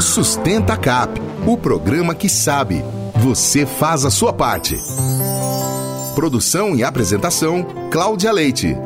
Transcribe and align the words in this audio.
Sustenta 0.00 0.76
Cap, 0.76 1.20
o 1.46 1.56
programa 1.56 2.14
que 2.14 2.28
sabe. 2.28 2.82
Você 3.16 3.66
faz 3.66 4.04
a 4.04 4.10
sua 4.10 4.32
parte. 4.32 4.76
Produção 6.14 6.76
e 6.76 6.84
apresentação: 6.84 7.66
Cláudia 7.90 8.32
Leite. 8.32 8.76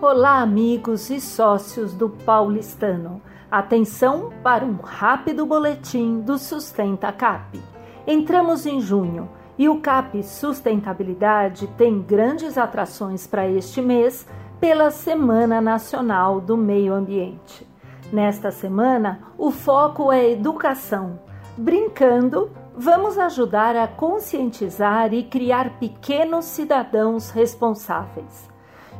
Olá, 0.00 0.40
amigos 0.40 1.08
e 1.10 1.20
sócios 1.20 1.94
do 1.94 2.08
Paulistano. 2.08 3.22
Atenção 3.50 4.30
para 4.42 4.64
um 4.64 4.76
rápido 4.76 5.46
boletim 5.46 6.20
do 6.20 6.38
Sustenta 6.38 7.12
Cap. 7.12 7.58
Entramos 8.06 8.66
em 8.66 8.80
junho 8.80 9.28
e 9.62 9.68
o 9.68 9.78
CAP 9.78 10.24
Sustentabilidade 10.24 11.68
tem 11.78 12.02
grandes 12.02 12.58
atrações 12.58 13.28
para 13.28 13.48
este 13.48 13.80
mês 13.80 14.26
pela 14.58 14.90
Semana 14.90 15.60
Nacional 15.60 16.40
do 16.40 16.56
Meio 16.56 16.92
Ambiente. 16.92 17.64
Nesta 18.12 18.50
semana, 18.50 19.20
o 19.38 19.52
foco 19.52 20.10
é 20.10 20.32
educação. 20.32 21.20
Brincando, 21.56 22.50
vamos 22.76 23.16
ajudar 23.16 23.76
a 23.76 23.86
conscientizar 23.86 25.14
e 25.14 25.22
criar 25.22 25.78
pequenos 25.78 26.46
cidadãos 26.46 27.30
responsáveis. 27.30 28.50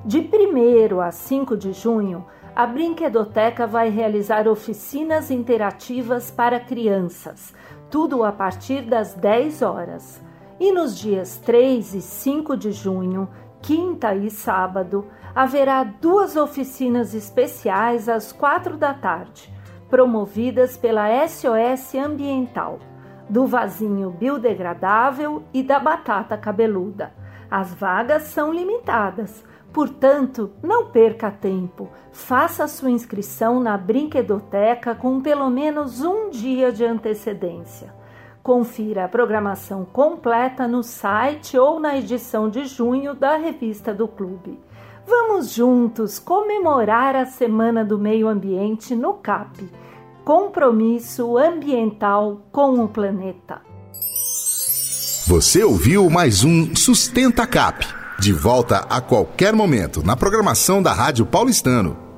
De 0.05 0.21
1 0.21 1.01
a 1.01 1.11
5 1.11 1.57
de 1.57 1.73
junho, 1.73 2.25
a 2.55 2.65
Brinquedoteca 2.69 3.67
vai 3.67 3.89
realizar 3.89 4.47
oficinas 4.47 5.29
interativas 5.29 6.31
para 6.31 6.61
crianças, 6.61 7.53
tudo 7.91 8.23
a 8.23 8.31
partir 8.31 8.83
das 8.83 9.13
10 9.15 9.61
horas. 9.63 10.23
E 10.63 10.71
nos 10.71 10.97
dias 10.97 11.39
3 11.39 11.93
e 11.93 12.01
5 12.01 12.57
de 12.57 12.71
junho, 12.71 13.29
quinta 13.61 14.15
e 14.15 14.31
sábado, 14.31 15.09
haverá 15.35 15.83
duas 15.83 16.37
oficinas 16.37 17.15
especiais 17.15 18.09
às 18.09 18.31
4 18.31 18.77
da 18.77 18.95
tarde, 18.95 19.53
promovidas 19.91 20.77
pela 20.77 21.09
SOS 21.27 21.97
Ambiental, 21.97 22.79
do 23.29 23.45
vasinho 23.45 24.11
biodegradável 24.11 25.43
e 25.53 25.65
da 25.65 25.81
batata 25.81 26.39
cabeluda. 26.39 27.13
As 27.51 27.75
vagas 27.75 28.23
são 28.29 28.53
limitadas 28.53 29.45
Portanto, 29.73 30.53
não 30.63 30.91
perca 30.91 31.31
tempo. 31.31 31.89
Faça 32.13 32.69
sua 32.69 32.91
inscrição 32.91 33.59
na 33.59 33.79
Brinquedoteca 33.79 34.95
com 34.95 35.23
pelo 35.23 35.49
menos 35.49 36.03
um 36.03 36.29
dia 36.29 36.71
de 36.71 36.85
antecedência. 36.85 38.02
Confira 38.43 39.05
a 39.05 39.09
programação 39.09 39.85
completa 39.85 40.67
no 40.67 40.83
site 40.83 41.57
ou 41.57 41.79
na 41.79 41.97
edição 41.97 42.51
de 42.51 42.65
junho 42.65 43.15
da 43.15 43.37
revista 43.37 43.95
do 43.95 44.09
clube. 44.09 44.59
Vamos 45.07 45.53
juntos 45.53 46.19
comemorar 46.19 47.15
a 47.15 47.25
Semana 47.25 47.85
do 47.85 47.99
Meio 47.99 48.27
Ambiente 48.27 48.97
no 48.97 49.15
CAP. 49.15 49.71
Compromisso 50.25 51.39
ambiental 51.39 52.43
com 52.51 52.83
o 52.83 52.89
planeta. 52.89 53.61
Você 55.29 55.63
ouviu 55.63 56.11
mais 56.11 56.43
um 56.43 56.75
Sustenta 56.75 57.47
CAP 57.47 57.87
de 58.19 58.33
volta 58.33 58.79
a 58.91 59.01
qualquer 59.01 59.53
momento 59.53 60.03
na 60.05 60.17
programação 60.17 60.83
da 60.83 60.93
Rádio 60.93 61.25
Paulistano. 61.25 62.12